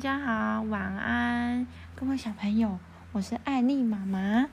[0.00, 2.78] 家好，晚安，各位小朋友，
[3.12, 4.48] 我是艾丽妈妈，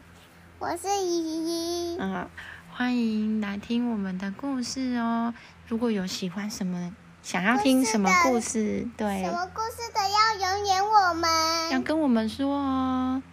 [0.60, 1.98] 我是依依。
[1.98, 2.28] 嗯，
[2.70, 5.34] 欢迎来听我们的故事哦。
[5.70, 13.24] 如果有喜欢什么，想要听什么故事，对，什么故事的要留言我们，要跟我们说哦。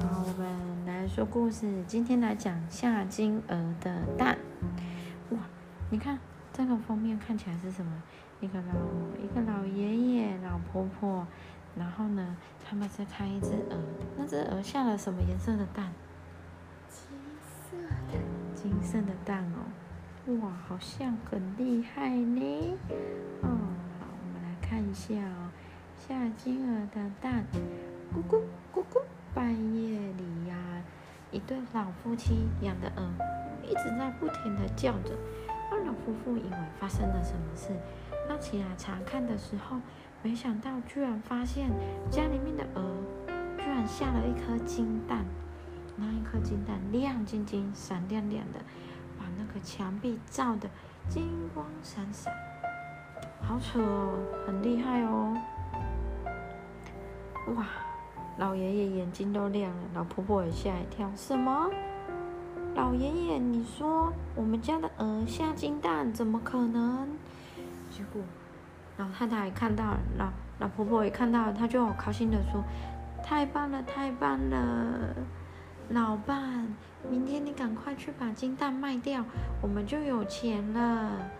[0.00, 4.38] 好，我们来说故事，今天来讲夏金鹅的蛋。
[5.92, 6.18] 你看
[6.54, 7.92] 这个封面看起来是什么？
[8.40, 8.72] 一个老
[9.22, 11.26] 一个老爷爷、老婆婆，
[11.76, 12.34] 然后呢，
[12.64, 13.76] 他们在看一只鹅。
[14.16, 15.92] 那只鹅下了什么颜色的蛋？
[16.88, 17.76] 金色
[18.10, 18.18] 的，
[18.54, 20.32] 金色的蛋哦。
[20.40, 22.78] 哇，好像很厉害呢。
[23.42, 23.48] 哦，
[24.00, 25.50] 好，我们来看一下哦，
[25.98, 27.44] 下金鹅的蛋，
[28.14, 28.40] 咕咕
[28.74, 29.02] 咕咕。
[29.34, 30.56] 半夜里呀，
[31.30, 33.10] 一对老夫妻养的鹅
[33.62, 35.16] 一直在不停的叫着。
[35.80, 37.70] 老夫妇以为发生了什么事，
[38.28, 39.78] 那起来查看的时候，
[40.22, 41.70] 没想到居然发现
[42.10, 42.94] 家里面的鹅
[43.58, 45.24] 居然下了一颗金蛋。
[45.94, 48.58] 那一颗金蛋亮晶晶、闪亮亮的，
[49.18, 50.68] 把那个墙壁照得
[51.06, 52.32] 金光闪闪，
[53.42, 55.36] 好扯哦，很厉害哦！
[57.54, 57.66] 哇！
[58.38, 61.10] 老爷爷眼睛都亮了，老婆婆也吓一跳。
[61.14, 61.70] 什么？
[62.74, 67.06] 老爷爷，你说我们家的鹅下金蛋，怎么可能？
[67.90, 68.22] 结果
[68.96, 70.28] 老太太看到，老
[70.58, 72.62] 老婆婆也看到，她就好高兴的说
[73.22, 75.14] ：“太棒了，太棒了！
[75.90, 76.74] 老伴，
[77.10, 79.22] 明天你赶快去把金蛋卖掉，
[79.60, 81.30] 我们就有钱了。”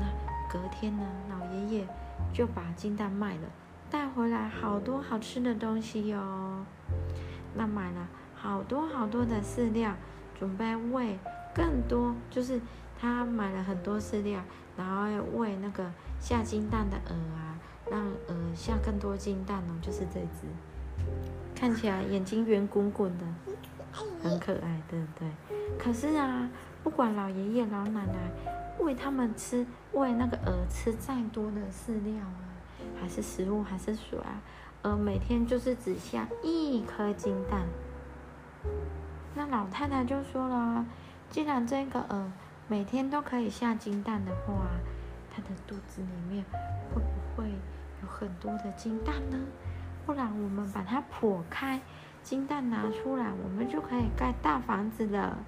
[0.00, 0.06] 那
[0.50, 1.86] 隔天呢，老爷爷
[2.32, 3.42] 就把金蛋卖了。
[3.90, 6.18] 带回来好多好吃的东西哟，
[7.54, 9.94] 那买了好多好多的饲料，
[10.38, 11.18] 准备喂
[11.54, 12.60] 更多，就是
[12.98, 14.40] 他买了很多饲料，
[14.76, 15.90] 然后喂那个
[16.20, 17.58] 下金蛋的鹅啊，
[17.90, 20.46] 让鹅下更多金蛋哦，就是这只，
[21.54, 23.24] 看起来眼睛圆滚滚的，
[24.22, 25.28] 很可爱，对不对？
[25.78, 26.48] 可是啊，
[26.82, 28.30] 不管老爷爷老奶奶
[28.78, 32.44] 喂他们吃，喂那个鹅吃再多的饲料啊。
[33.00, 34.40] 还是食物还是水啊？
[34.82, 37.66] 鹅，每天就是只下一颗金蛋。
[39.38, 40.84] 那老太太就说了，
[41.30, 42.32] 既然这个鹅
[42.66, 44.66] 每天都可以下金蛋的话，
[45.32, 46.44] 它的肚子里面
[46.92, 47.48] 会不会
[48.02, 49.38] 有很多的金蛋呢？
[50.04, 51.80] 不然我们把它剖开，
[52.20, 55.38] 金蛋拿出来，我们就可以盖大房子了，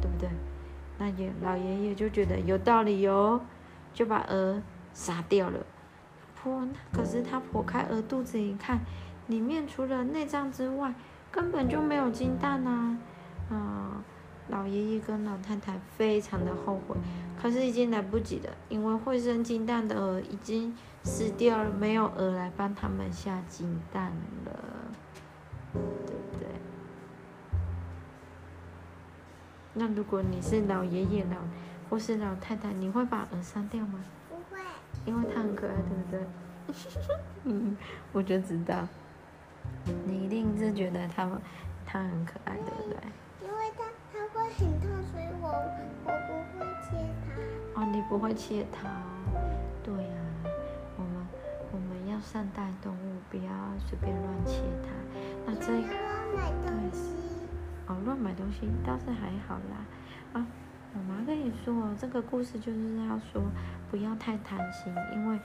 [0.00, 0.30] 对不对？
[0.96, 3.42] 那爷老爷爷就觉得有道理哟，
[3.92, 4.62] 就把鹅
[4.94, 5.58] 杀掉了。
[6.42, 8.78] 剖可是他剖开鹅肚子一看，
[9.26, 10.94] 里面除了内脏之外，
[11.36, 12.96] 根本就没有金蛋呐！
[13.50, 14.02] 啊，
[14.48, 16.96] 老爷爷跟老太太非常的后悔，
[17.38, 20.74] 可是已经来不及了，因为会生金蛋的鹅已经
[21.04, 24.12] 死掉了，没有鹅来帮他们下金蛋
[24.46, 24.50] 了，
[25.74, 26.48] 对不对？
[29.74, 31.36] 那如果你是老爷爷老
[31.90, 34.00] 或是老太太，你会把鹅杀掉吗？
[34.30, 34.58] 不会
[35.04, 36.26] 因为它很可爱，对不对？
[37.44, 37.76] 嗯，
[38.12, 38.88] 我就知道，
[40.06, 41.28] 你一定是觉得它
[41.84, 42.98] 它很可爱，对不对？
[43.42, 45.48] 因为它它会很痛，所以我
[46.04, 46.96] 我不会切
[47.74, 47.80] 它。
[47.80, 48.88] 哦，你不会切它？
[49.82, 50.18] 对呀，
[50.96, 51.26] 我们
[51.72, 54.88] 我们要善待动物，不要随便乱切它。
[55.46, 55.84] 那这乱
[56.34, 57.14] 买东西。
[57.86, 59.86] 哦，乱买东西倒是还好啦，
[60.32, 60.46] 啊。
[60.96, 63.42] 我妈跟你说，这个故事就是要说，
[63.90, 65.38] 不要太贪心，因为，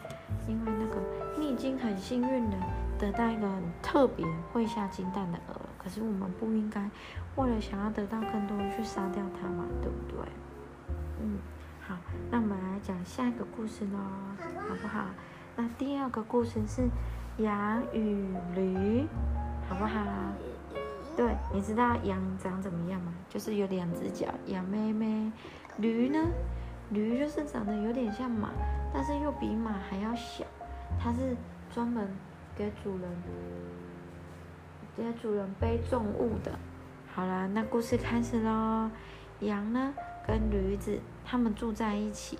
[0.47, 1.01] 因为那个
[1.37, 2.55] 你已经很幸运的
[2.97, 6.89] 得到一个很特别会下金蛋的鹅，可是我们不应该
[7.35, 10.31] 为了想要得到更多去杀掉它嘛，对不对？
[11.21, 11.37] 嗯，
[11.85, 11.97] 好，
[12.29, 13.99] 那我们来讲下一个故事喽，
[14.69, 15.05] 好不好？
[15.57, 16.87] 那第二个故事是
[17.43, 19.05] 羊与驴，
[19.67, 19.99] 好不好？
[21.21, 23.13] 对，你知道羊长怎么样吗？
[23.29, 25.31] 就是有两只脚，羊妹妹。
[25.77, 26.17] 驴呢？
[26.89, 28.49] 驴就是长得有点像马，
[28.91, 30.43] 但是又比马还要小。
[30.99, 31.37] 它是
[31.71, 32.07] 专门
[32.55, 33.09] 给主人
[34.97, 36.57] 给主人背重物的。
[37.13, 38.89] 好啦，那故事开始喽。
[39.41, 39.93] 羊呢
[40.25, 42.39] 跟驴子他们住在一起。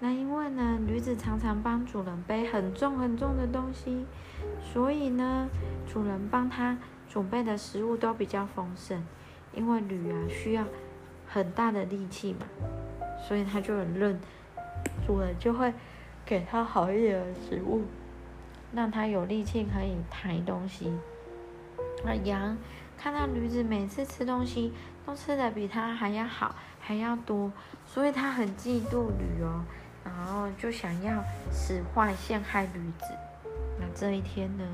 [0.00, 4.06] 那因为呢，驴子常常帮主人背很重很重的东西，
[4.60, 5.50] 所以呢，
[5.86, 6.78] 主人帮他
[7.14, 9.00] 准备的食物都比较丰盛。
[9.54, 10.64] 因为驴啊需要
[11.28, 12.40] 很大的力气嘛，
[13.28, 14.20] 所以它就很嫩，
[15.06, 15.72] 主人就会
[16.26, 17.84] 给它好一点的食物，
[18.72, 20.92] 让它有力气可以抬东西。
[22.04, 22.58] 那羊
[22.98, 24.72] 看到驴子每次吃东西
[25.06, 27.52] 都吃的比它还要好，还要多，
[27.86, 29.64] 所以它很嫉妒驴哦，
[30.04, 31.22] 然后就想要
[31.52, 33.06] 使坏陷害驴子。
[33.78, 34.64] 那这一天呢，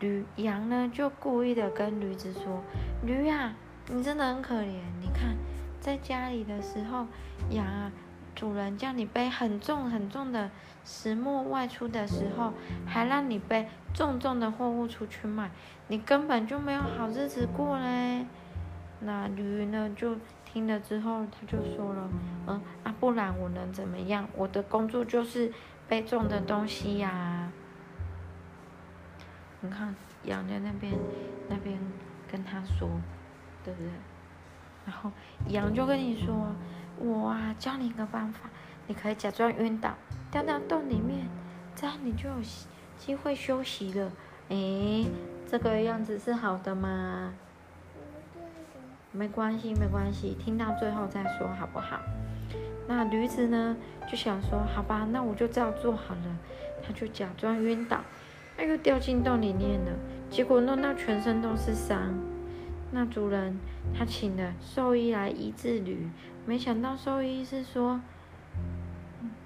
[0.00, 2.62] 驴羊呢就故意的跟驴子说
[3.04, 3.54] ：“驴啊，
[3.88, 5.36] 你真的很可怜，你看
[5.80, 7.06] 在家里的时候，
[7.50, 7.92] 羊啊。”
[8.34, 10.50] 主人叫你背很重很重的
[10.84, 12.52] 石磨外出的时候，
[12.84, 15.52] 还让你背重重的货物出去卖，
[15.86, 18.26] 你根本就没有好日子过嘞。
[18.98, 22.10] 那驴呢就听了之后，他就说了，
[22.48, 24.26] 嗯啊，不然我能怎么样？
[24.36, 25.52] 我的工作就是
[25.86, 27.43] 背重的东西呀。
[29.64, 29.94] 你看
[30.24, 30.92] 羊在那边
[31.48, 31.78] 那边
[32.30, 32.88] 跟他说，
[33.64, 33.88] 对不对？
[34.84, 35.10] 然后
[35.48, 36.54] 羊就跟你说。
[36.96, 38.48] 我啊，教你一个办法，
[38.86, 39.94] 你可以假装晕倒，
[40.30, 41.26] 掉到洞里面，
[41.74, 42.36] 这样你就有
[42.96, 44.12] 机会休息了。
[44.50, 45.04] 诶，
[45.50, 47.34] 这个样子是好的吗？
[49.10, 51.98] 没关系，没关系，听到最后再说好不好？
[52.86, 53.76] 那驴子呢，
[54.08, 56.38] 就想说，好吧，那我就这样做好了。
[56.86, 58.00] 他就假装晕倒，
[58.56, 59.92] 他又掉进洞里面了，
[60.30, 62.14] 结果弄到全身都是伤。
[62.92, 63.58] 那主人
[63.96, 66.08] 他请了兽医来医治驴。
[66.46, 68.00] 没想到兽医是说，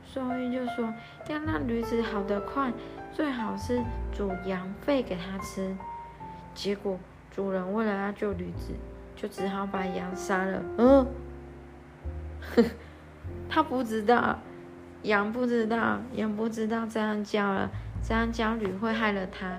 [0.04, 0.92] 兽医就说
[1.28, 2.72] 要让驴子好得快，
[3.12, 3.82] 最好是
[4.12, 5.76] 煮羊肺给它吃。
[6.54, 6.98] 结果
[7.30, 8.74] 主人为了要救驴子，
[9.14, 10.62] 就只好把羊杀了。
[10.76, 11.06] 嗯，
[13.48, 14.40] 他不知道，
[15.04, 17.70] 羊不知道，羊不知道这样叫了，
[18.02, 19.58] 这样教驴会害了他。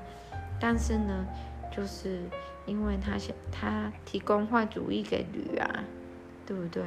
[0.60, 1.26] 但是呢，
[1.72, 2.22] 就是
[2.66, 5.84] 因为他想他提供坏主意给驴啊，
[6.46, 6.84] 对不对？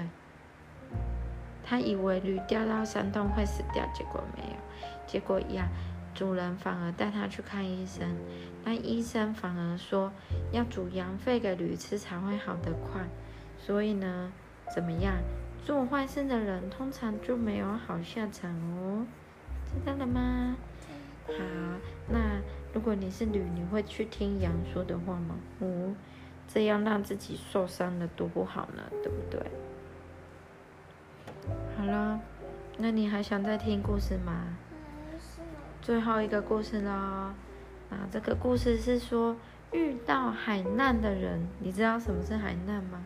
[1.65, 4.57] 他以为驴掉到山洞会死掉，结果没有，
[5.07, 5.69] 结果呀，
[6.15, 8.15] 主人反而带他去看医生，
[8.65, 10.13] 那医生反而说
[10.51, 13.01] 要煮羊肺给驴吃才会好得快，
[13.57, 14.31] 所以呢，
[14.75, 15.15] 怎么样，
[15.65, 19.07] 做坏事的人通常就没有好下场哦，
[19.65, 20.57] 知道了吗？
[21.27, 21.35] 好，
[22.09, 22.41] 那
[22.73, 25.37] 如果你是女，你会去听羊说的话吗？
[25.61, 25.95] 嗯，
[26.49, 29.41] 这样让自己受伤了多不好呢，对不对？
[31.77, 32.21] 好了，
[32.79, 34.57] 那你还想再听故事吗？
[35.81, 37.33] 最后一个故事喽。
[37.91, 39.37] 那这个故事是说
[39.73, 43.03] 遇到海难的人，你知道什么是海难吗？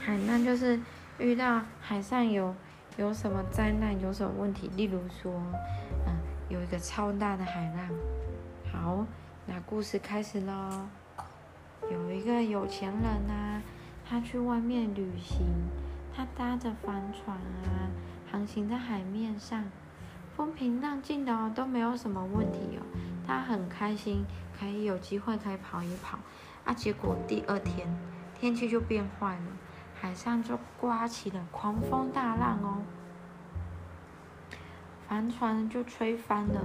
[0.00, 0.78] 海难就是
[1.18, 2.54] 遇到海上有
[2.96, 5.32] 有什么灾难，有什么问题，例如说，
[6.06, 6.14] 嗯，
[6.50, 7.88] 有一个超大的海浪。
[8.72, 9.06] 好，
[9.46, 10.88] 那故事开始喽。
[11.88, 13.62] 有一个有钱人呐，
[14.04, 15.46] 他去外面旅行。
[16.12, 17.86] 他搭着帆船啊，
[18.30, 19.64] 航行在海面上，
[20.36, 22.82] 风平浪静的哦，都没有什么问题哦。
[23.24, 24.24] 他很开心，
[24.58, 26.18] 可以有机会可以跑一跑
[26.64, 26.74] 啊。
[26.74, 27.88] 结果第二天
[28.34, 29.46] 天气就变坏了，
[29.94, 32.82] 海上就刮起了狂风大浪哦。
[35.10, 36.64] 帆船就吹翻了，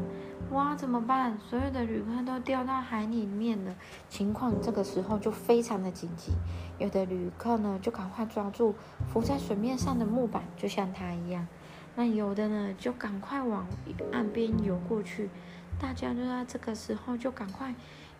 [0.52, 1.36] 哇，怎么办？
[1.50, 3.76] 所有的旅客都掉到海里面了，
[4.08, 6.32] 情况这个时候就非常的紧急。
[6.78, 8.76] 有的旅客呢，就赶快抓住
[9.12, 11.48] 浮在水面上的木板，就像他一样；
[11.96, 13.66] 那有的呢，就赶快往
[14.12, 15.32] 岸边游过去。
[15.80, 17.74] 大家都在这个时候就赶快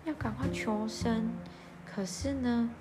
[0.06, 1.30] 要赶快求生。
[1.86, 2.72] 可是呢，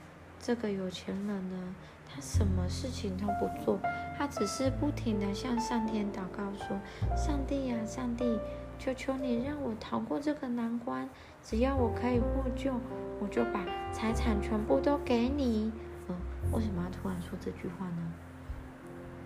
[0.40, 1.74] 这个有钱人呢？
[2.14, 3.76] 他什么事情都不做，
[4.16, 6.78] 他只是不停的向上天祷告说
[7.16, 8.38] ：“上帝呀，上帝，
[8.78, 11.09] 求求你让我逃过这个难关，
[11.42, 12.73] 只要我可以获救，
[13.21, 15.73] 我就把财产全部都给你。”
[16.06, 16.14] 嗯，
[16.52, 18.12] 为什么要突然说这句话呢？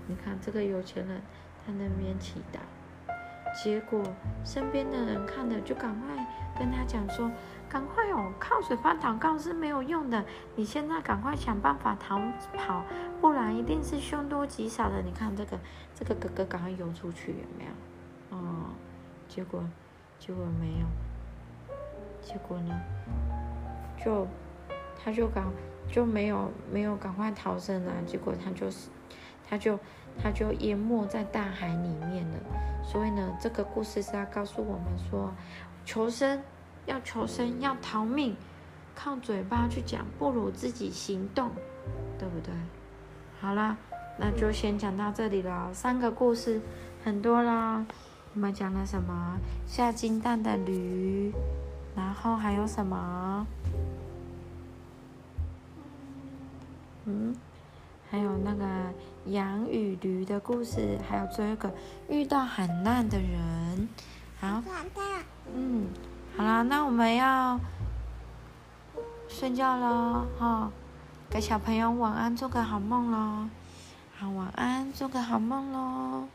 [0.07, 1.21] 你看这个有钱人，
[1.67, 2.59] 他那边祈祷，
[3.63, 4.03] 结果
[4.43, 6.27] 身边的人看了就赶快
[6.59, 7.31] 跟他讲说。
[7.71, 8.33] 赶快哦！
[8.41, 10.25] 靠水发祷告是没有用的。
[10.57, 12.19] 你现在赶快想办法逃
[12.57, 12.83] 跑，
[13.21, 15.03] 不然一定是凶多吉少的。
[15.03, 15.59] 你看这个，
[15.95, 18.39] 这个哥哥赶快游出去，有没有？
[18.39, 18.71] 哦，
[19.29, 19.63] 结果，
[20.19, 20.87] 结果没有。
[22.23, 22.81] 结果呢？
[24.03, 24.27] 就，
[24.97, 25.45] 他就赶
[25.93, 27.93] 就没有没有赶快逃生了！
[28.07, 28.89] 结果他就是，
[29.47, 29.79] 他就
[30.23, 32.39] 他就淹没在大海里面了。
[32.83, 35.31] 所以呢，这个故事是要告诉我们说，
[35.89, 36.39] 求生。
[36.85, 38.35] 要求生，要逃命，
[38.95, 41.51] 靠嘴巴去讲不如自己行动，
[42.19, 42.53] 对不对？
[43.41, 43.77] 好了，
[44.19, 45.73] 那就先讲到这里了。
[45.75, 46.63] 三个故事
[47.05, 47.85] 很多啦，
[48.35, 49.39] 我们讲了什么？
[49.67, 51.31] 下金蛋的驴，
[51.95, 53.47] 然后还有什么？
[57.05, 57.37] 嗯，
[58.11, 58.65] 还有那个
[59.27, 61.71] 羊与驴的故事，还有最后一个
[62.09, 63.89] 遇到很难的人。
[64.41, 64.63] 好，
[65.55, 65.89] 嗯。
[66.37, 67.59] 好啦，那我们要
[69.29, 70.71] 睡觉了哈，
[71.29, 73.49] 给小朋友晚安，做个好梦喽。
[74.17, 76.29] 好，晚安，做个好梦喽。